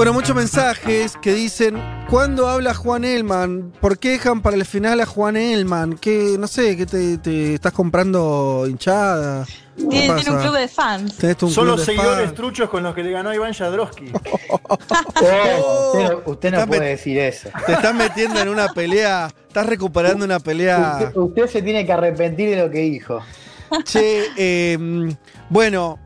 [0.00, 3.70] Bueno, muchos mensajes que dicen, ¿cuándo habla Juan Elman?
[3.82, 5.98] ¿Por qué dejan para el final a Juan Elman?
[5.98, 9.44] ¿Qué, no sé, qué te, te estás comprando hinchada?
[9.76, 11.18] ¿Qué Tiene, tiene un club de fans.
[11.18, 12.34] Tenés un Son club los de seguidores fans.
[12.34, 14.10] truchos con los que le ganó Iván Jadrowski.
[15.22, 17.50] Oh, usted no, usted no Está puede met- decir eso.
[17.66, 20.96] Te estás metiendo en una pelea, estás recuperando una pelea.
[21.08, 23.20] Usted, usted se tiene que arrepentir de lo que dijo.
[23.84, 24.78] Che, eh,
[25.50, 25.98] bueno,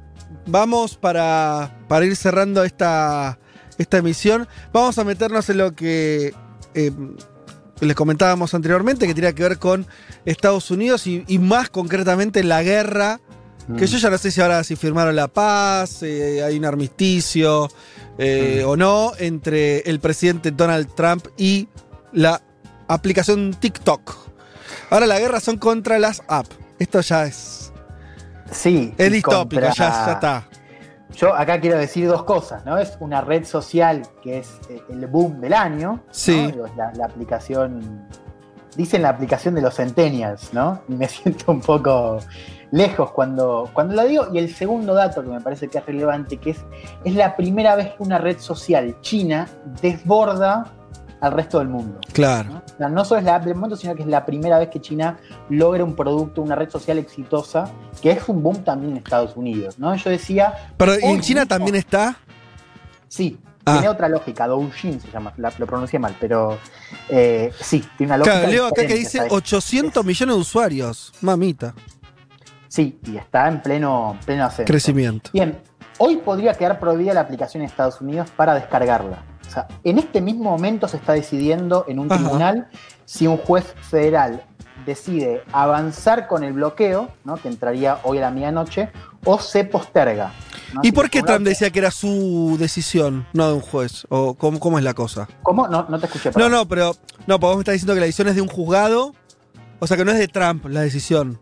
[0.47, 3.39] vamos para, para ir cerrando esta,
[3.79, 4.47] esta emisión.
[4.73, 6.35] Vamos a meternos en lo que
[6.75, 6.91] eh,
[7.81, 9.87] les comentábamos anteriormente, que tiene que ver con
[10.25, 13.21] Estados Unidos y, y más concretamente en la guerra.
[13.79, 13.87] Que Mm.
[13.87, 17.71] yo ya no sé si ahora si firmaron la paz, eh, hay un armisticio
[18.19, 21.69] eh, o no entre el presidente Donald Trump y
[22.13, 22.43] la
[22.89, 24.15] aplicación TikTok.
[24.91, 26.51] Ahora la guerra son contra las apps.
[26.79, 27.73] Esto ya es.
[28.53, 28.93] Sí.
[28.99, 30.49] Es distópico, contra- ya, ya está.
[31.15, 32.77] Yo acá quiero decir dos cosas, ¿no?
[32.79, 35.93] Es una red social que es eh, el boom del año.
[35.93, 36.03] ¿no?
[36.11, 36.51] Sí.
[36.53, 38.09] Digo, La, la aplicación.
[38.77, 40.83] Dicen la aplicación de los Centennials, ¿no?
[40.89, 42.19] Y me siento un poco
[42.73, 44.27] lejos cuando, cuando la digo.
[44.33, 46.65] Y el segundo dato que me parece que es relevante, que es,
[47.05, 49.47] es la primera vez que una red social china
[49.81, 50.73] desborda
[51.25, 52.01] al resto del mundo.
[52.13, 52.51] Claro.
[52.51, 52.59] ¿no?
[52.59, 54.69] O sea, no solo es la app del mundo, sino que es la primera vez
[54.69, 57.71] que China logra un producto, una red social exitosa,
[58.03, 59.95] que es un boom también en Estados Unidos, ¿no?
[59.95, 62.17] Yo decía, Pero ¿y en China mismo- también está.
[63.09, 63.73] sí, Ah.
[63.75, 66.59] tiene otra lógica, Douyin se llama, la- lo pronuncié mal, pero
[67.09, 69.33] eh, sí, tiene una lógica Claro, leo acá que dice ¿sabes?
[69.33, 71.13] 800 millones de usuarios.
[71.23, 71.75] Mamita.
[72.69, 74.67] Sí, y está en pleno, pleno ascenso.
[74.71, 75.31] Crecimiento.
[75.33, 75.59] Bien,
[75.99, 79.23] hoy podría quedar prohibida la aplicación en Estados Unidos para descargarla.
[79.55, 82.21] Sea, en este mismo momento se está decidiendo en un Ajá.
[82.21, 82.69] tribunal
[83.05, 84.43] si un juez federal
[84.85, 87.37] decide avanzar con el bloqueo, ¿no?
[87.37, 88.91] que entraría hoy a la medianoche,
[89.25, 90.33] o se posterga.
[90.73, 90.81] ¿no?
[90.83, 94.07] ¿Y por qué Trump decía que era su decisión, no de un juez?
[94.11, 95.29] ¿O cómo, cómo es la cosa?
[95.43, 95.69] ¿Cómo?
[95.69, 96.31] No, no te escuché.
[96.31, 96.53] No, perdón.
[96.53, 96.97] no, pero.
[97.27, 99.15] No, vos me estás diciendo que la decisión es de un juzgado.
[99.79, 101.41] O sea que no es de Trump la decisión.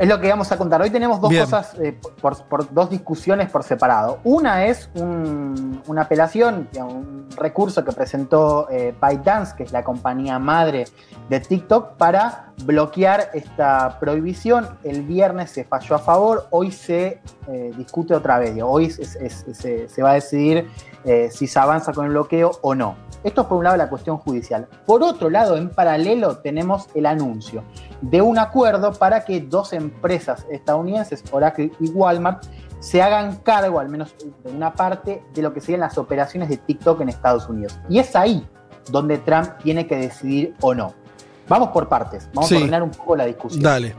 [0.00, 0.80] Es lo que vamos a contar.
[0.80, 1.44] Hoy tenemos dos Bien.
[1.44, 4.18] cosas, eh, por, por dos discusiones por separado.
[4.24, 10.38] Una es un- una apelación, un recurso que presentó eh, ByteDance, que es la compañía
[10.38, 10.86] madre
[11.28, 14.68] de TikTok, para bloquear esta prohibición.
[14.84, 18.56] El viernes se falló a favor, hoy se eh, discute otra vez.
[18.62, 20.68] Hoy se va a decidir
[21.04, 22.96] eh, si se avanza con el bloqueo o no.
[23.22, 24.66] Esto es por un lado la cuestión judicial.
[24.86, 27.62] Por otro lado, en paralelo, tenemos el anuncio
[28.00, 32.44] de un acuerdo para que dos empresas estadounidenses, Oracle y Walmart,
[32.78, 36.56] se hagan cargo, al menos de una parte, de lo que serían las operaciones de
[36.56, 37.78] TikTok en Estados Unidos.
[37.90, 38.46] Y es ahí
[38.90, 40.94] donde Trump tiene que decidir o no.
[41.50, 42.54] Vamos por partes, vamos Sí.
[42.54, 43.60] a ordenar un poco la discusión.
[43.62, 43.96] Dale.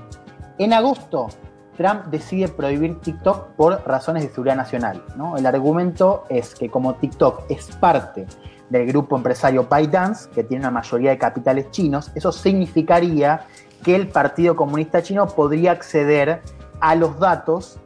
[0.58, 1.28] En agosto,
[1.76, 5.04] Trump decide prohibir TikTok por razones de seguridad nacional.
[5.18, 5.36] ¿no?
[5.36, 8.26] El argumento es que como TikTok es parte
[8.70, 13.48] del grupo empresario ByteDance, que tiene una mayoría de capitales chinos, eso significaría
[13.84, 16.42] que el Partido Comunista Chino podría acceder
[16.80, 17.80] a los datos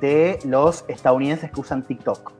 [0.00, 2.32] de los estadounidenses que usan TikTok.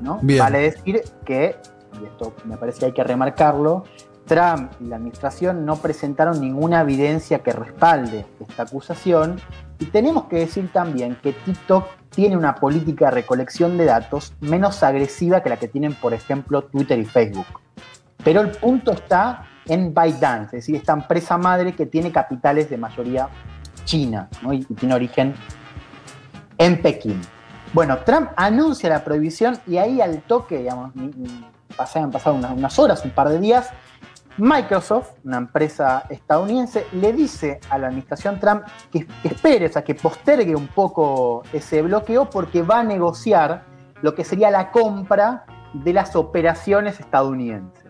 [0.00, 1.56] Vale decir que,
[2.00, 3.82] y esto me parece que hay que remarcarlo,
[4.30, 9.40] Trump y la administración no presentaron ninguna evidencia que respalde esta acusación.
[9.80, 14.84] Y tenemos que decir también que TikTok tiene una política de recolección de datos menos
[14.84, 17.46] agresiva que la que tienen, por ejemplo, Twitter y Facebook.
[18.22, 22.76] Pero el punto está en ByteDance, es decir, esta empresa madre que tiene capitales de
[22.76, 23.28] mayoría
[23.84, 25.34] china y, tiene origen
[26.56, 27.20] en Pekín.
[27.72, 30.92] Bueno, Trump anuncia la prohibición y ahí al toque, digamos,
[31.76, 33.70] pasaban, pasaron unas, unas horas, un par de días,
[34.38, 39.94] Microsoft, una empresa estadounidense, le dice a la administración Trump que, espere, o sea, que
[39.94, 43.64] postergue un poco ese bloqueo porque va a negociar
[44.02, 47.84] lo que sería la compra de las operaciones estadounidenses.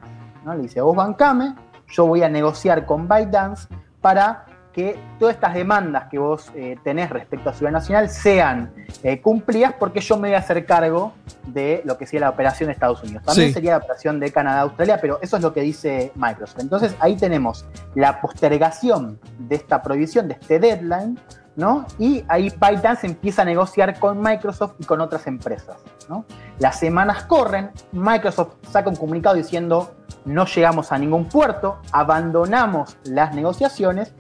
[0.45, 0.55] ¿no?
[0.55, 1.55] Le dice, vos bancame,
[1.89, 3.69] yo voy a negociar con ByteDance
[4.01, 4.47] para
[4.81, 9.75] que todas estas demandas que vos eh, tenés respecto a Ciudad Nacional sean eh, cumplidas
[9.79, 11.13] porque yo me voy a hacer cargo
[11.49, 13.23] de lo que sería la operación de Estados Unidos.
[13.25, 13.55] También Sí.
[13.55, 16.61] sería la operación de Canadá-Australia, pero eso es lo que dice Microsoft.
[16.61, 21.19] Entonces ahí tenemos la postergación de esta prohibición, de este deadline,
[21.57, 21.85] ¿no?
[21.99, 25.77] Y ahí ByteDance empieza a negociar con Microsoft y con otras empresas,
[26.09, 26.25] ¿no?
[26.59, 29.95] Las semanas corren, Microsoft saca un comunicado diciendo
[30.25, 34.13] no llegamos a ningún puerto, abandonamos las negociaciones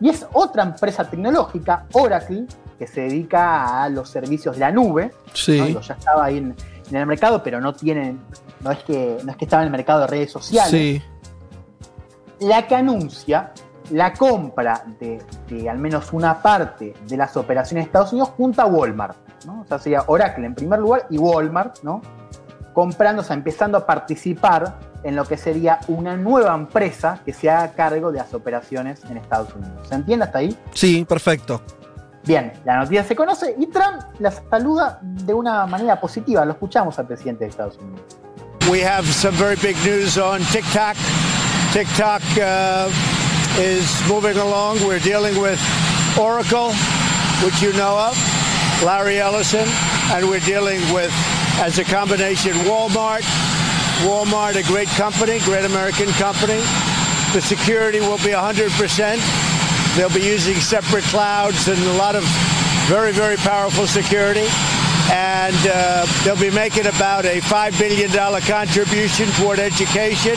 [0.00, 2.46] y es otra empresa tecnológica, Oracle,
[2.78, 5.30] que se dedica a los servicios de la nube, ¿no?
[5.34, 5.60] Sí.
[5.60, 6.54] Digo, ya estaba ahí en,
[6.90, 8.16] en el mercado, pero no tiene,
[8.60, 11.02] no es que no es que estaba en el mercado de redes sociales Sí.
[12.40, 13.52] la que anuncia
[13.90, 18.60] la compra de, de al menos una parte de las operaciones de Estados Unidos junto
[18.62, 19.16] a Walmart.
[19.46, 19.62] ¿no?
[19.62, 22.02] O sea, sería Oracle en primer lugar y Walmart, ¿no?
[22.74, 27.50] comprando, o sea, empezando a participar en lo que sería una nueva empresa que se
[27.50, 29.88] haga cargo de las operaciones en Estados Unidos.
[29.88, 30.56] ¿Se entiende hasta ahí?
[30.72, 31.62] Sí, perfecto.
[32.24, 36.44] Bien, la noticia se conoce y Trump la saluda de una manera positiva.
[36.44, 38.02] Lo escuchamos al presidente de Estados Unidos.
[38.70, 40.94] We have some very big news on TikTok.
[41.72, 42.90] TikTok uh,
[43.58, 44.78] is moving along.
[44.86, 45.58] We're dealing with
[46.18, 46.74] Oracle,
[47.42, 48.14] which you know of,
[48.84, 49.66] Larry Ellison,
[50.12, 51.12] and we're dealing with,
[51.60, 53.24] as a combination, Walmart.
[54.06, 56.60] Walmart, a great company, great American company.
[57.32, 59.96] The security will be 100%.
[59.96, 62.22] They'll be using separate clouds and a lot of
[62.86, 64.46] very, very powerful security.
[65.10, 68.10] And uh, they'll be making about a $5 billion
[68.42, 70.36] contribution toward education.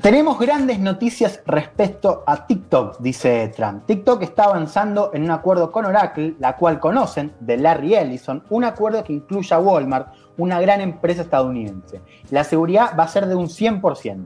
[0.00, 3.84] Tenemos grandes noticias respecto a TikTok, dice Trump.
[3.84, 8.64] TikTok está avanzando en un acuerdo con Oracle, la cual conocen, de Larry Ellison, un
[8.64, 10.08] acuerdo que incluye a Walmart,
[10.40, 12.00] una gran empresa estadounidense.
[12.30, 14.24] La seguridad va a ser de un 100%.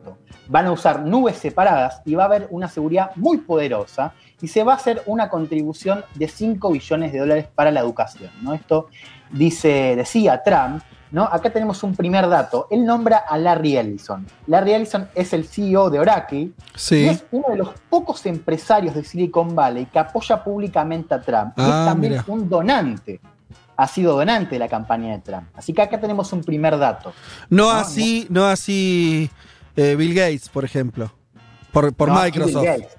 [0.48, 4.62] Van a usar nubes separadas y va a haber una seguridad muy poderosa y se
[4.62, 8.30] va a hacer una contribución de 5 billones de dólares para la educación.
[8.42, 8.52] ¿no?
[8.54, 8.88] Esto
[9.30, 10.82] dice, decía Trump.
[11.10, 11.22] ¿no?
[11.24, 12.66] Acá tenemos un primer dato.
[12.70, 14.26] Él nombra a Larry Ellison.
[14.48, 16.96] Larry Ellison es el CEO de Oracle Sí.
[17.04, 21.52] y es uno de los pocos empresarios de Silicon Valley que apoya públicamente a Trump.
[21.56, 22.24] y Ah, es también mira.
[22.26, 23.20] un donante.
[23.76, 25.48] Ha sido donante de la campaña de Trump.
[25.54, 27.12] Así que acá tenemos un primer dato.
[27.50, 29.30] No así, no así
[29.76, 31.12] eh, Bill Gates, por ejemplo.
[31.72, 32.62] Por, por No, Microsoft.
[32.62, 32.96] Bill Gates.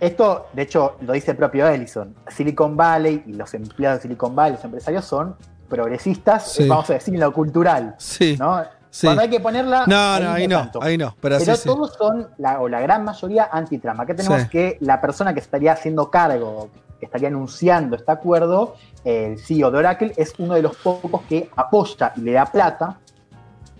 [0.00, 2.14] Esto, de hecho, lo dice el propio Ellison.
[2.28, 5.36] Silicon Valley y los empleados de Silicon Valley, los empresarios, son
[5.68, 6.68] progresistas, Sí.
[6.68, 7.94] vamos a decir, en lo cultural.
[7.98, 8.36] Sí.
[8.38, 8.62] ¿no?
[8.90, 9.06] sí.
[9.06, 9.84] Cuando hay que ponerla.
[9.86, 10.82] No, no, ahí no, tanto.
[10.82, 11.14] ahí no.
[11.20, 14.00] Pero, todos son, la, o la gran mayoría, anti-Trump.
[14.00, 19.38] Acá tenemos que la persona que estaría haciendo cargo, que estaría anunciando este acuerdo, el
[19.38, 22.98] CEO de Oracle, es uno de los pocos que apoya y le da plata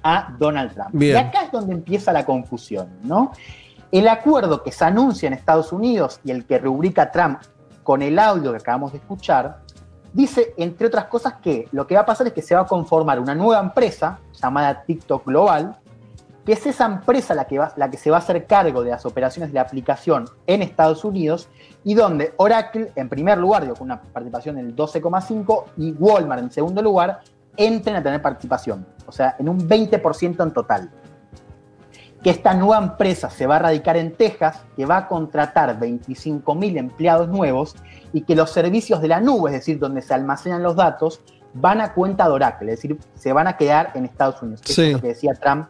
[0.02, 0.90] a Donald Trump.
[0.92, 1.16] Bien.
[1.16, 3.32] Y acá es donde empieza la confusión, ¿no?
[3.90, 7.40] El acuerdo que se anuncia en Estados Unidos y el que rubrica Trump
[7.82, 9.58] con el audio que acabamos de escuchar,
[10.12, 12.66] dice, entre otras cosas, que lo que va a pasar es que se va a
[12.66, 15.78] conformar una nueva empresa llamada TikTok Global,
[16.44, 18.90] que es esa empresa la que, va, la que se va a hacer cargo de
[18.90, 21.48] las operaciones de la aplicación en Estados Unidos
[21.84, 26.50] y donde Oracle, en primer lugar, digo, con una participación del 12,5% y Walmart, en
[26.50, 27.20] segundo lugar,
[27.56, 30.90] entren a tener participación, o sea, en un 20% en total.
[32.22, 36.78] Que esta nueva empresa se va a radicar en Texas, que va a contratar 25.000
[36.78, 37.76] empleados nuevos
[38.14, 41.20] y que los servicios de la nube, es decir, donde se almacenan los datos,
[41.52, 44.62] van a cuenta de Oracle, es decir, se van a quedar en Estados Unidos.
[44.64, 44.82] Eso Sí.
[44.88, 45.68] es lo que decía Trump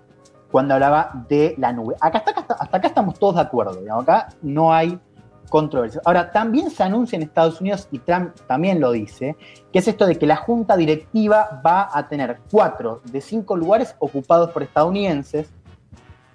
[0.54, 1.96] cuando hablaba de la nube.
[2.00, 5.00] Acá, hasta, acá, hasta acá estamos todos de acuerdo, acá no hay
[5.48, 6.00] controversia.
[6.04, 9.34] Ahora, también se anuncia en Estados Unidos, y Trump también lo dice,
[9.72, 13.96] que es esto de que la junta directiva va a tener cuatro de cinco lugares
[13.98, 15.50] ocupados por estadounidenses,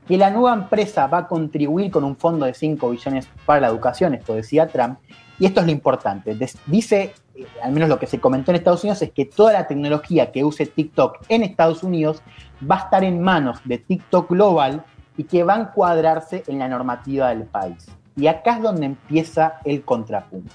[0.06, 3.68] que la nueva empresa va a contribuir con un fondo de 5 billones para la
[3.68, 5.00] educación, esto decía Trump,
[5.40, 6.38] y esto es lo importante.
[6.68, 9.68] Dice, eh, al menos lo que se comentó en Estados Unidos, es que toda la
[9.68, 12.22] tecnología que use TikTok en Estados Unidos
[12.70, 14.84] va a estar en manos de TikTok Global
[15.16, 17.88] y que va a encuadrarse en la normativa del país.
[18.16, 20.54] Y acá es donde empieza el contrapunto.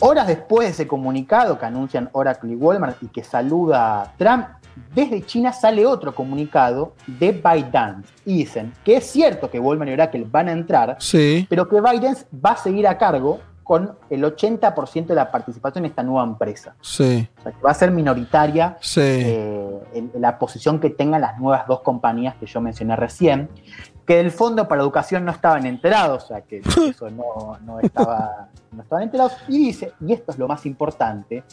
[0.00, 4.46] Horas después de ese comunicado que anuncian Oracle y Walmart y que saluda a Trump,
[4.94, 8.08] desde China sale otro comunicado de ByteDance.
[8.24, 11.46] Y dicen que es cierto que Walmart y Oracle van a entrar, Sí.
[11.48, 15.90] pero que ByteDance va a seguir a cargo con el 80% de la participación en
[15.90, 16.74] esta nueva empresa.
[16.80, 17.28] Sí.
[17.38, 19.00] O sea, que va a ser minoritaria Sí.
[19.02, 23.50] eh, en- en la posición que tengan las nuevas dos compañías que yo mencioné recién,
[24.06, 26.62] que del Fondo para Educación no estaban enterados, o sea que
[26.96, 31.44] eso no, no estaba, no estaban enterados, y dice, y esto es lo más importante,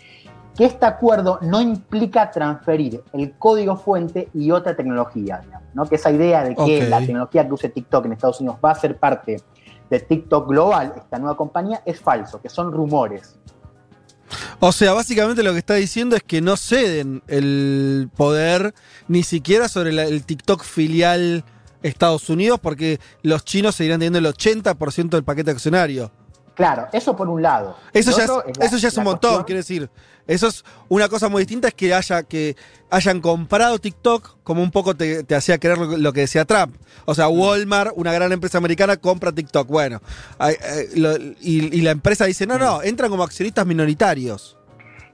[0.57, 5.85] que este acuerdo no implica transferir el código fuente y otra tecnología, digamos, ¿no?
[5.85, 8.75] que esa idea de que la tecnología que use TikTok en Estados Unidos va a
[8.75, 9.41] ser parte
[9.89, 13.35] de TikTok Global, esta nueva compañía, es falso, que son rumores.
[14.59, 18.73] O sea, básicamente lo que está diciendo es que no ceden el poder
[19.07, 21.43] ni siquiera sobre la- el TikTok filial
[21.83, 26.11] Estados Unidos, porque los chinos seguirán teniendo el 80% del paquete accionario.
[26.55, 27.75] Claro, eso por un lado.
[27.93, 29.89] Eso ya, es, la- eso ya es un montón, cuestión- quiero decir.
[30.25, 32.55] Eso es una cosa muy distinta, es que haya que
[32.89, 36.75] hayan comprado TikTok, como un poco te, te hacía creer lo, lo que decía Trump.
[37.05, 37.39] O sea, Mm.
[37.39, 39.67] Walmart, una gran empresa americana, compra TikTok.
[39.67, 40.01] Bueno,
[40.95, 42.59] lo- y, y la empresa dice, no, Mm.
[42.59, 44.57] no, entran como accionistas minoritarios.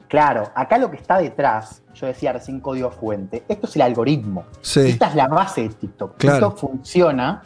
[0.07, 4.45] Claro, acá lo que está detrás, yo decía recién código fuente, esto es el algoritmo.
[4.61, 4.81] Sí.
[4.81, 6.17] Esta es la base de TikTok.
[6.17, 6.37] Claro.
[6.51, 7.41] TikTok funciona,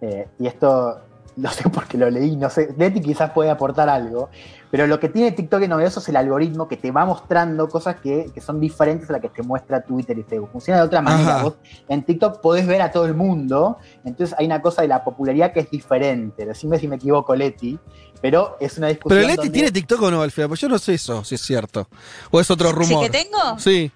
[0.00, 1.00] eh, y esto
[1.38, 4.28] no sé por qué lo leí, no sé, Leti quizás puede aportar algo,
[4.70, 7.96] Pero lo que tiene TikTok de novedoso es el algoritmo que te va mostrando cosas
[8.00, 10.50] que, que son diferentes a las que te muestra Twitter y Facebook.
[10.52, 11.36] Funciona de otra manera.
[11.36, 11.42] Ajá.
[11.44, 11.54] Vos
[11.88, 15.54] en TikTok podés ver a todo el mundo, entonces hay una cosa de la popularidad
[15.54, 16.44] que es diferente.
[16.44, 17.78] Decime si me equivoco, Leti,
[18.20, 19.16] pero es una discusión.
[19.16, 21.40] Pero Leti donde- tiene TikTok o no, Alfredo, pues yo no sé eso, si es
[21.40, 21.88] cierto.
[22.30, 23.04] O es otro ¿Sí rumor.
[23.04, 23.58] que tengo?
[23.58, 23.90] Sí.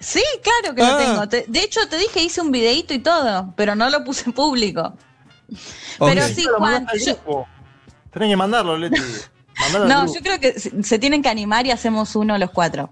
[0.00, 0.90] Sí, claro que Ah.
[0.92, 1.28] lo tengo.
[1.28, 4.32] Te- de hecho, te dije, hice un videíto y todo, pero no lo puse en
[4.32, 4.92] público.
[5.98, 7.46] Pero sí, Juan, yo-.
[8.10, 9.00] Tenés que mandarlo, Leti.
[9.86, 12.90] No, yo creo que se, tienen que animar y hacemos uno los cuatro.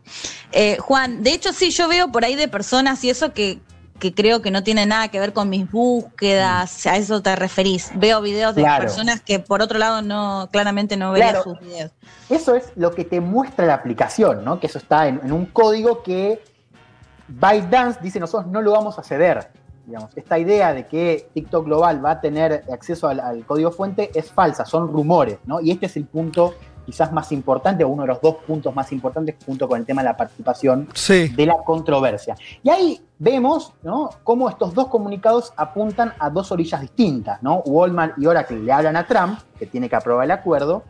[0.52, 3.60] Eh, Juan, de hecho sí, yo veo por ahí de personas y eso que,
[4.00, 7.90] que creo que no tiene nada que ver con mis búsquedas, a eso te referís.
[7.94, 8.82] Veo videos de Claro.
[8.82, 11.44] personas que por otro lado no, claramente no Claro.
[11.44, 11.92] sus videos.
[12.28, 14.58] Eso es lo que te muestra la aplicación, ¿no?
[14.58, 16.42] Que eso está en, en un código que
[17.28, 19.50] ByteDance dice nosotros no lo vamos a ceder.
[19.86, 24.10] Digamos, esta idea de que TikTok Global va a tener acceso al, al código fuente
[24.14, 25.60] es falsa, son rumores, ¿no?
[25.60, 28.92] Y este es el punto quizás más importante, o uno de los dos puntos más
[28.92, 31.28] importantes, junto con el tema de la participación Sí.
[31.28, 32.36] de la controversia.
[32.62, 34.10] Y ahí vemos ¿no?
[34.22, 37.42] cómo estos dos comunicados apuntan a dos orillas distintas.
[37.42, 37.58] ¿no?
[37.66, 40.84] Walmart y Oracle le hablan a Trump, que tiene que aprobar el acuerdo,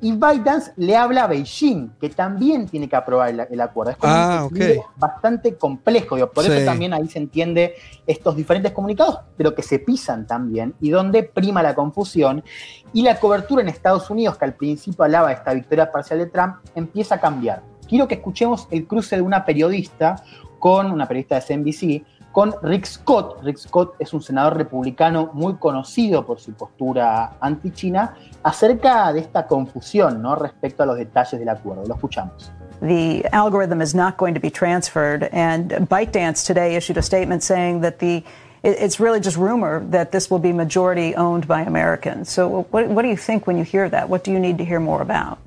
[0.00, 3.92] y ByteDance le habla a Beijing, que también tiene que aprobar el, el acuerdo.
[3.92, 4.86] Es como Ah, un ok.
[4.96, 6.16] bastante complejo.
[6.16, 6.52] digo, por Sí.
[6.52, 7.74] eso también ahí se entiende
[8.06, 12.44] estos diferentes comunicados, pero que se pisan también, y donde prima la confusión.
[12.92, 16.26] Y la cobertura en Estados Unidos, que al principio hablaba de esta victoria parcial de
[16.26, 17.62] Trump, empieza a cambiar.
[17.88, 20.22] Quiero que escuchemos el cruce de una periodista
[20.58, 22.04] con una periodista de CNBC,
[22.36, 23.42] con Rick Scott.
[23.42, 29.46] Rick Scott es un senador republicano muy conocido por su postura anti-China acerca de esta
[29.46, 30.36] confusión ¿no?
[30.36, 31.86] respecto a los detalles del acuerdo.
[31.86, 32.52] Lo escuchamos.
[32.82, 35.30] the algorithm is not going to be transferred.
[35.32, 38.22] And ByteDance today issued a statement saying that the
[38.62, 42.28] it's really just rumor that this will be majority owned by Americans.
[42.28, 44.10] So, what, what do you think when you hear that?
[44.10, 45.38] What do you need to hear more about?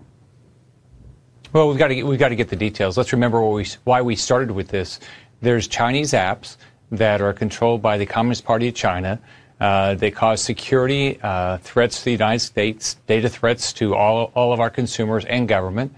[1.54, 2.98] Well, we've got to get, we've got to get the details.
[2.98, 5.00] Let's remember what we, why we started with this.
[5.42, 6.58] There's Chinese apps
[6.92, 9.20] that are controlled by the Communist Party of China.
[9.60, 14.54] Uh, they cause security uh, threats to the United States, data threats to all, all
[14.54, 15.94] of our consumers and government.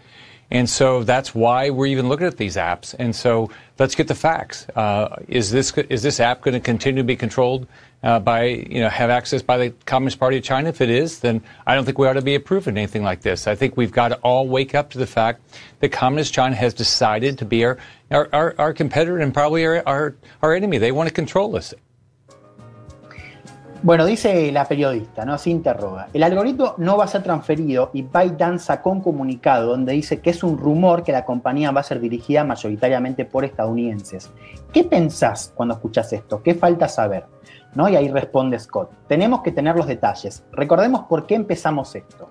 [0.51, 2.93] And so that's why we're even looking at these apps.
[3.00, 4.67] And so let's get the facts.
[4.75, 7.67] Uh, is this is this app going to continue to be controlled
[8.03, 10.67] uh, by you know have access by the Communist Party of China?
[10.67, 13.48] If it is, then I don't think we ought to be approving anything like this.
[13.48, 15.41] I think we've got to all wake up to the fact
[15.79, 17.77] that Communist China has decided to be our
[18.12, 20.79] our, our, our competitor and probably our, our our enemy.
[20.79, 21.74] They want to control us.
[23.83, 25.39] Bueno, dice la periodista, ¿no?
[25.39, 26.07] Se interroga.
[26.13, 30.29] El algoritmo no va a ser transferido y ByteDance sacó un comunicado donde dice que
[30.29, 34.29] es un rumor que la compañía va a ser dirigida mayoritariamente por estadounidenses.
[34.71, 36.43] ¿Qué pensás cuando escuchas esto?
[36.43, 37.25] ¿Qué falta saber?
[37.73, 37.89] ¿No?
[37.89, 38.91] Y ahí responde Scott.
[39.07, 40.43] Tenemos que tener los detalles.
[40.51, 42.29] Recordemos por qué empezamos esto.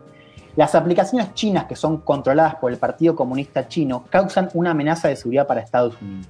[0.54, 5.16] Las aplicaciones chinas que son controladas por el Partido Comunista Chino causan una amenaza de
[5.16, 6.28] seguridad para Estados Unidos,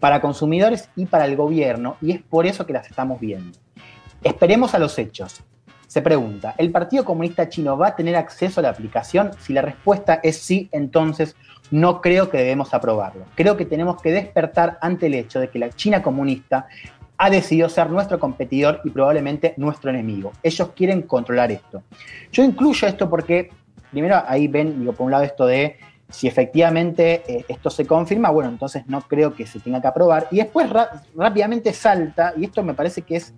[0.00, 3.58] para consumidores y para el gobierno, y es por eso que las estamos viendo.
[4.22, 5.42] Esperemos a los hechos.
[5.88, 9.32] Se pregunta, ¿el Partido Comunista Chino va a tener acceso a la aplicación?
[9.40, 11.36] Si la respuesta es sí, entonces
[11.70, 13.24] no creo que debemos aprobarlo.
[13.34, 16.68] Creo que tenemos que despertar ante el hecho de que la China comunista
[17.18, 20.32] ha decidido ser nuestro competidor y probablemente nuestro enemigo.
[20.42, 21.82] Ellos quieren controlar esto.
[22.30, 23.50] Yo incluyo esto porque,
[23.90, 25.78] primero ahí ven, digo, por un lado esto de
[26.10, 30.28] si efectivamente eh, esto se confirma, bueno, entonces no creo que se tenga que aprobar.
[30.30, 30.70] Y después
[31.14, 33.34] rápidamente salta, y esto me parece que es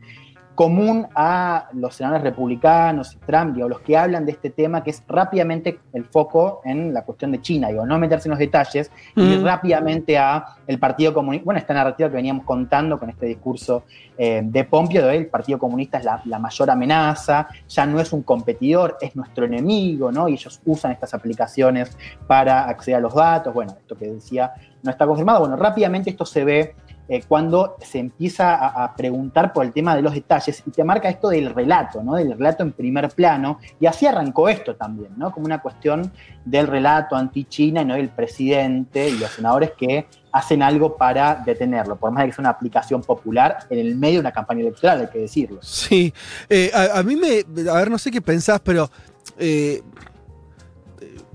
[0.55, 4.91] común a los senadores republicanos y Trump, digo, los que hablan de este tema, que
[4.91, 8.91] es rápidamente el foco en la cuestión de China, digo, no meterse en los detalles,
[9.17, 9.45] y Mm.
[9.45, 13.85] rápidamente a el Partido Comunista, bueno, esta narrativa que veníamos contando con este discurso
[14.17, 18.13] eh, de Pompeo, de el Partido Comunista es la, la mayor amenaza, ya no es
[18.13, 20.29] un competidor, es nuestro enemigo, ¿no?
[20.29, 21.97] Y ellos usan estas aplicaciones
[22.27, 26.27] para acceder a los datos, bueno, esto que decía no está confirmado, bueno, rápidamente esto
[26.27, 26.75] se ve
[27.07, 31.09] eh, cuando se empieza a, preguntar por el tema de los detalles y te marca
[31.09, 32.15] esto del relato, ¿no?
[32.15, 33.59] Del relato en primer plano.
[33.79, 35.31] Y así arrancó esto también, ¿no?
[35.31, 36.11] Como una cuestión
[36.45, 41.97] del relato anti-China y no del presidente y los senadores que hacen algo para detenerlo,
[41.97, 45.03] por más de que sea una aplicación popular en el medio de una campaña electoral,
[45.03, 45.61] hay que decirlo.
[45.63, 46.13] Sí,
[46.49, 47.45] Eh, a, mí me.
[47.71, 48.91] A ver, no sé qué pensás, pero.
[49.39, 49.83] eh,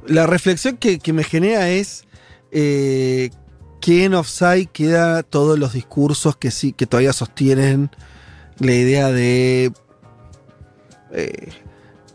[0.07, 2.05] la reflexión que, me genera es.
[3.79, 7.89] Que en offside queda todos los discursos que sí, que todavía sostienen
[8.59, 9.71] la idea de.
[11.11, 11.49] eh,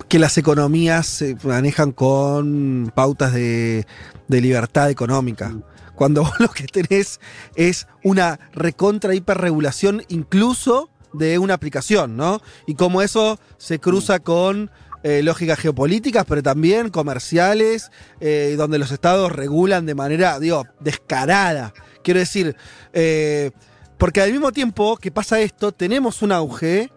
[0.08, 3.86] que las economías se manejan con pautas de,
[4.28, 5.52] de libertad económica.
[5.94, 7.20] Cuando vos lo que tenés
[7.54, 12.40] es una recontra hiperregulación incluso de una aplicación, ¿no?
[12.66, 14.70] Y cómo eso se cruza con
[15.06, 21.74] eh, lógicas geopolíticas, pero también comerciales, eh, donde los estados regulan de manera, digo, descarada.
[22.02, 22.56] Quiero decir,
[22.94, 23.50] eh,
[23.98, 26.90] porque al mismo tiempo que pasa esto, tenemos un auge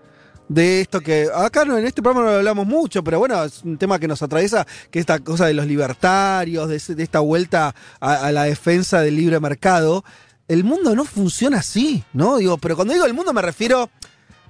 [0.48, 3.78] de esto que acá en este programa no lo hablamos mucho, pero bueno, es un
[3.78, 8.32] tema que nos atraviesa, que esta cosa de los libertarios, de esta vuelta a, a
[8.32, 10.06] la defensa del libre mercado.
[10.48, 12.38] El mundo no funciona así, ¿no?
[12.38, 13.90] Digo, pero cuando digo el mundo me refiero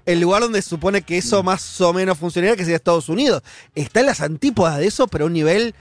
[0.08, 3.44] el lugar donde se supone que eso más o menos funcionaría, que sería Estados Unidos.
[3.76, 5.76] Está en las antípodas de eso, pero a un nivel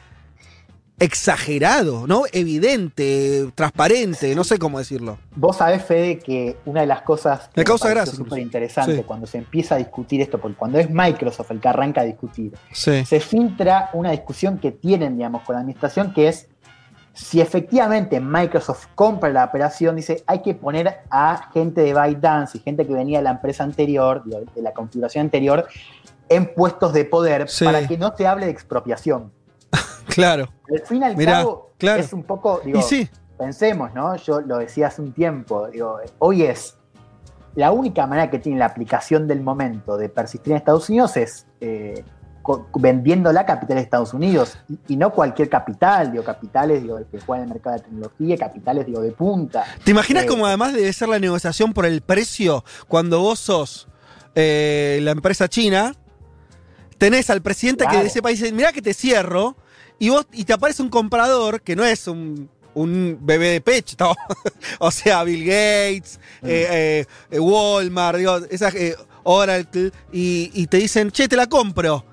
[0.98, 2.22] exagerado, ¿no?
[2.32, 5.18] Evidente, transparente, no sé cómo decirlo.
[5.34, 9.02] Vos sabés, Fede, que una de las cosas que Me causa gracia, súper interesante Sí.
[9.02, 12.52] cuando se empieza a discutir esto, porque cuando es Microsoft el que arranca a discutir,
[12.72, 13.04] Sí.
[13.04, 16.48] se filtra una discusión que tienen, digamos, con la administración, que es
[17.16, 22.60] si efectivamente Microsoft compra la operación, dice, hay que poner a gente de ByteDance y
[22.60, 25.66] gente que venía de la empresa anterior, de la configuración anterior,
[26.28, 27.64] en puestos de poder Sí.
[27.64, 29.32] para que no se hable de expropiación.
[30.08, 30.48] Claro.
[30.70, 32.00] Al fin y al Mirá, cabo, claro.
[32.00, 34.14] es un poco, digo, y sí, pensemos, ¿no?
[34.16, 36.78] Yo lo decía hace un tiempo, digo, hoy es
[37.54, 41.46] la única manera que tiene la aplicación del momento de persistir en Estados Unidos es
[41.60, 42.04] eh,
[42.74, 47.20] vendiendo la capital de Estados Unidos y, y no cualquier capital, digo, capitales digo, que
[47.20, 49.64] juegan en el mercado de tecnología, capitales digo, de punta.
[49.84, 53.88] ¿Te imaginas Eh, cómo además debe ser la negociación por el precio cuando vos sos
[54.34, 55.94] eh, la empresa china?
[56.98, 59.56] Tenés al presidente que de ese país dice, mirá que te cierro,
[59.98, 63.96] y vos y te aparece un comprador que no es un, un bebé de pecho,
[63.98, 64.14] ¿no?
[64.78, 66.46] o sea, Bill Gates, Mm.
[66.48, 68.74] eh, eh, Walmart, digo, esas,
[69.24, 72.04] Oracle, y, y te dicen, che, te la compro.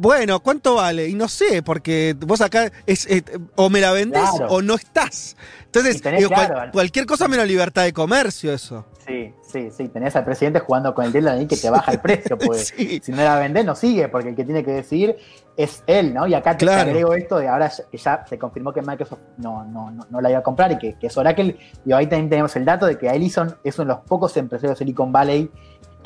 [0.00, 1.08] Bueno, ¿cuánto vale?
[1.08, 3.08] Y no sé, porque vos acá es,
[3.56, 4.46] o me la vendés Claro.
[4.52, 5.36] o no estás.
[5.64, 8.86] Entonces, digo, cual- claro, al- cualquier cosa menos libertad de comercio, eso.
[9.04, 12.00] Sí, sí, sí, tenés al presidente jugando con el deadline ahí que te baja el
[12.00, 13.00] precio, pues Sí.
[13.02, 15.16] si no la vendés no sigue, porque el que tiene que decidir
[15.56, 16.28] es él, ¿no?
[16.28, 16.82] Y acá te Claro.
[16.90, 20.30] agrego esto de ahora que ya se confirmó que Microsoft no, no, no, no la
[20.30, 21.58] iba a comprar y que, que es Oracle.
[21.84, 24.78] Y ahí también tenemos el dato de que Ellison es uno de los pocos empresarios
[24.78, 25.50] de Silicon Valley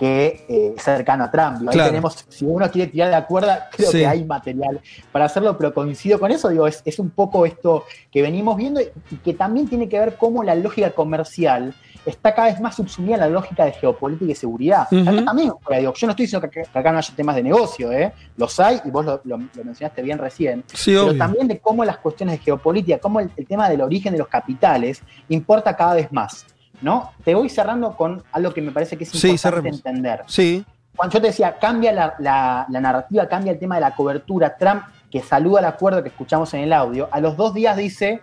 [0.03, 1.59] que eh, cercano a Trump.
[1.61, 1.91] Ahí Claro.
[1.91, 3.99] tenemos, si uno quiere tirar de la cuerda, creo Sí.
[3.99, 4.81] que hay material
[5.13, 8.81] para hacerlo, pero coincido con eso, digo, es, es un poco esto que venimos viendo
[8.81, 11.73] y que también tiene que ver cómo la lógica comercial
[12.05, 14.89] está cada vez más subsumida a la lógica de geopolítica y seguridad.
[14.91, 15.09] Ujú.
[15.09, 17.43] Acá también, digo, yo no estoy diciendo que acá, que acá no haya temas de
[17.45, 18.13] negocio, ¿eh?
[18.37, 21.19] los hay y vos lo, lo- lo mencionaste bien recién, Sí, pero obvio.
[21.19, 24.27] también de cómo las cuestiones de geopolítica, cómo el, el tema del origen de los
[24.27, 26.45] capitales importa cada vez más.
[26.83, 27.13] ¿No?
[27.25, 30.23] Te voy cerrando con algo que me parece que es Sí, importante entender.
[30.27, 30.65] Sí,
[30.97, 34.57] Cuando yo te decía, cambia la, la- la narrativa, cambia el tema de la cobertura,
[34.59, 38.21] Trump, que saluda el acuerdo que escuchamos en el audio, a los dos días dice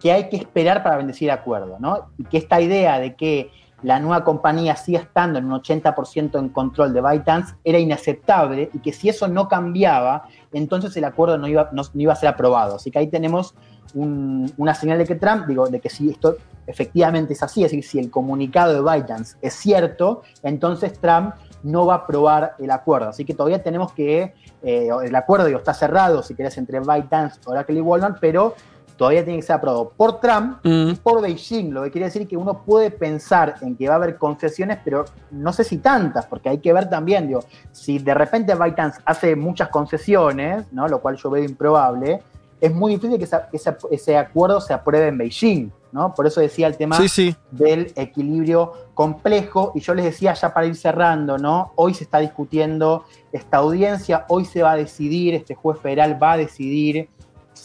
[0.00, 2.10] que hay que esperar para bendecir el acuerdo, ¿no?
[2.18, 3.50] Y que esta idea de que
[3.82, 8.78] la nueva compañía siga estando en un 80% en control de ByteDance era inaceptable y
[8.78, 12.76] que si eso no cambiaba, entonces el acuerdo no iba, no, iba a ser aprobado.
[12.76, 13.54] Así que ahí tenemos
[13.94, 16.36] un- una señal de que Trump, digo, de que si esto
[16.66, 21.86] efectivamente es así, es decir, si el comunicado de ByteDance es cierto, entonces Trump no
[21.86, 23.08] va a aprobar el acuerdo.
[23.10, 27.40] Así que todavía tenemos que, eh, el acuerdo digo, está cerrado, si querés, entre ByteDance,
[27.46, 28.54] Oracle y Walmart, pero
[28.96, 30.90] todavía tiene que ser aprobado por Trump Mm.
[30.90, 33.96] y por Beijing, lo que quiere decir que uno puede pensar en que va a
[33.96, 38.14] haber concesiones, pero no sé si tantas, porque hay que ver también, digo, si de
[38.14, 40.88] repente ByteDance hace muchas concesiones, ¿no?
[40.88, 42.22] lo cual yo veo improbable,
[42.60, 46.14] es muy difícil que ese, ese acuerdo se apruebe en Beijing, ¿no?
[46.14, 47.36] Por eso decía el tema sí, sí.
[47.50, 49.72] del equilibrio complejo.
[49.74, 51.72] Y yo les decía ya para ir cerrando, ¿no?
[51.76, 56.32] Hoy se está discutiendo esta audiencia, hoy se va a decidir, este juez federal va
[56.32, 57.08] a decidir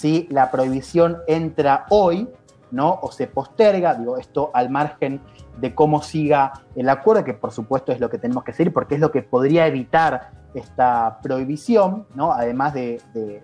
[0.02, 2.28] si la prohibición entra hoy,
[2.72, 3.00] ¿no?
[3.02, 5.22] O se posterga, digo, esto al margen
[5.60, 8.96] de cómo siga el acuerdo, que por supuesto es lo que tenemos que seguir, porque
[8.96, 12.32] es lo que podría evitar esta prohibición, ¿no?
[12.34, 13.42] además de- de-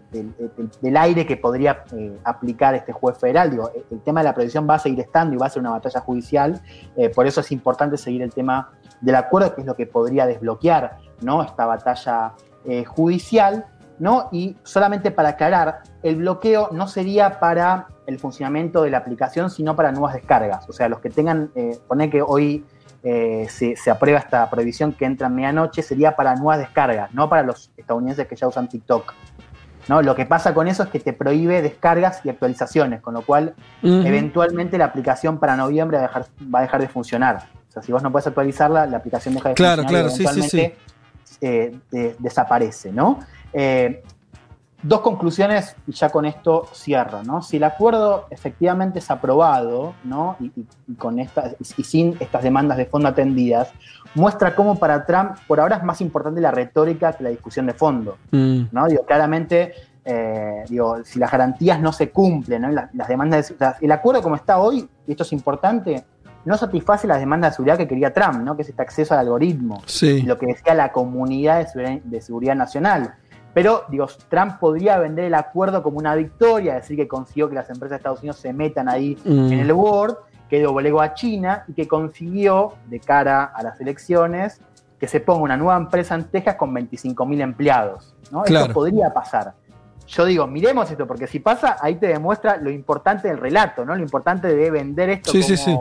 [0.82, 3.58] del- aire que podría eh, aplicar este juez federal.
[3.92, 6.02] El tema de la prohibición va a seguir estando y va a ser una batalla
[6.02, 6.62] judicial,
[6.98, 10.26] eh, por eso es importante seguir el tema del acuerdo, que es lo que podría
[10.26, 11.44] desbloquear ¿no?
[11.44, 12.34] esta batalla
[12.66, 13.66] eh, judicial.
[14.00, 14.30] ¿No?
[14.32, 19.76] Y solamente para aclarar, el bloqueo no sería para el funcionamiento de la aplicación, sino
[19.76, 20.68] para nuevas descargas.
[20.70, 22.66] O sea, los que tengan, eh, poner que hoy
[23.04, 27.30] eh, se, se aprueba esta prohibición que entra en medianoche, sería para nuevas descargas, no
[27.30, 29.14] para los estadounidenses que ya usan TikTok.
[29.88, 30.02] ¿no?
[30.02, 33.54] Lo que pasa con eso es que te prohíbe descargas y actualizaciones, con lo cual
[33.82, 37.48] eventualmente la aplicación para noviembre va a, dejar, va a dejar de funcionar.
[37.70, 40.12] O sea, si vos no puedes actualizarla, la aplicación deja de Claro, funcionar claro, y
[40.12, 40.78] sí, sí, eventualmente
[41.42, 43.20] eh, de- desaparece, ¿no?
[43.54, 44.04] Eh,
[44.84, 47.42] dos conclusiones y ya con esto cierro, ¿no?
[47.42, 50.36] Si el acuerdo efectivamente es aprobado, ¿no?
[50.40, 53.70] Y, y- y con esta, y sin estas demandas de fondo atendidas,
[54.14, 57.74] muestra cómo para Trump por ahora es más importante la retórica que la discusión de
[57.74, 58.18] fondo.
[58.32, 58.62] Mm.
[58.72, 58.86] ¿no?
[58.88, 59.74] Digo, claramente,
[60.06, 64.22] eh, digo, si las garantías no se cumplen, las, las demandas de, sea, el acuerdo
[64.22, 66.06] como está hoy, y esto es importante,
[66.46, 68.56] no satisface las demandas de seguridad que quería Trump, ¿no?
[68.56, 70.22] Que es este acceso al algoritmo, Sí.
[70.22, 73.16] lo que decía la comunidad de seguridad, de seguridad nacional.
[73.58, 77.68] Pero, digo, Trump podría vender el acuerdo como una victoria, decir que consiguió que las
[77.72, 79.52] empresas de Estados Unidos se metan ahí Mm.
[79.52, 80.16] en el Board,
[80.48, 84.62] que doblegó a China y que consiguió, de cara a las elecciones,
[85.00, 88.14] que se ponga una nueva empresa en Texas con 25.000 empleados.
[88.30, 88.44] ¿no?
[88.44, 88.66] Claro.
[88.66, 89.54] Esto podría pasar.
[90.06, 93.96] Yo digo, miremos esto, porque si pasa, ahí te demuestra lo importante del relato, ¿no?
[93.96, 95.78] Lo importante de vender esto Sí, como, sí, sí.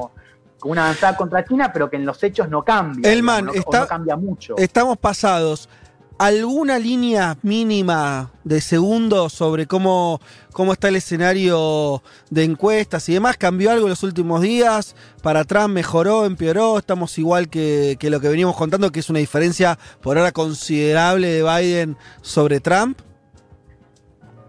[0.61, 3.15] como una avanzada contra China, pero que en los hechos no cambia.
[3.21, 4.55] No- o está- no cambia mucho.
[4.57, 5.69] Estamos pasados.
[6.19, 10.19] ¿Alguna línea mínima de segundos sobre cómo,
[10.51, 13.37] cómo está el escenario de encuestas y demás?
[13.37, 14.97] ¿Cambió algo en los últimos días?
[15.23, 16.79] ¿Para Trump mejoró, empeoró?
[16.79, 21.29] ¿Estamos igual que, que lo que venimos contando, que es una diferencia por ahora considerable
[21.29, 22.99] de Biden sobre Trump?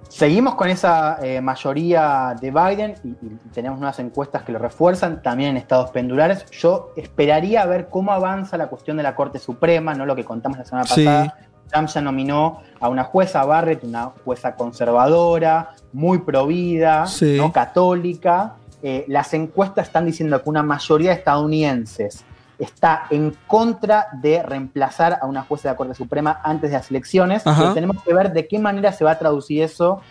[0.07, 5.21] Seguimos con esa eh, mayoría de Biden y, y tenemos unas encuestas que lo refuerzan,
[5.21, 6.45] también en estados pendulares.
[6.49, 10.57] Yo esperaría ver cómo avanza la cuestión de la Corte Suprema, no lo que contamos
[10.57, 11.37] la semana pasada.
[11.71, 17.37] Ya nominó a una jueza Barrett, una jueza conservadora, muy provida, Sí.
[17.37, 17.51] ¿no?
[17.51, 18.55] católica.
[18.83, 22.23] Eh, las encuestas están diciendo que una mayoría de estadounidenses
[22.59, 26.89] está en contra de reemplazar a una jueza de la Corte Suprema antes de las
[26.89, 27.43] elecciones.
[27.43, 30.01] Pero tenemos que ver de qué manera se va a traducir eso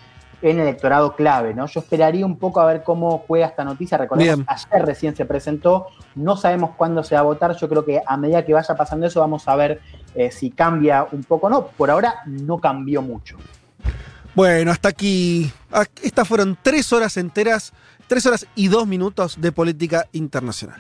[0.42, 1.66] en el electorado clave, ¿no?
[1.66, 3.96] Yo esperaría un poco a ver cómo juega esta noticia.
[3.98, 4.46] Recordemos, Bien.
[4.48, 7.56] ayer recién se presentó, no sabemos cuándo se va a votar.
[7.56, 9.80] Yo creo que a medida que vaya pasando eso, vamos a ver
[10.16, 11.68] eh, si cambia un poco o no.
[11.68, 13.36] Por ahora no cambió mucho.
[14.34, 15.50] Bueno, hasta aquí.
[15.70, 17.72] ah, Estas fueron tres horas enteras,
[18.08, 20.74] tres horas y dos minutos de política internacional.